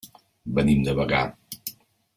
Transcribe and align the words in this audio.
Venim 0.59 0.81
de 0.87 0.97
Bagà. 1.01 1.21